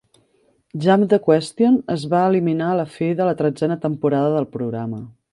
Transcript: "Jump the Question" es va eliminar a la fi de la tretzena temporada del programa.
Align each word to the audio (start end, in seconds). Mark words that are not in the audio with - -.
"Jump 0.83 1.03
the 1.09 1.17
Question" 1.25 1.75
es 1.95 2.05
va 2.13 2.21
eliminar 2.29 2.69
a 2.75 2.77
la 2.79 2.85
fi 2.93 3.09
de 3.19 3.27
la 3.27 3.35
tretzena 3.43 3.77
temporada 3.83 4.33
del 4.37 4.49
programa. 4.57 5.03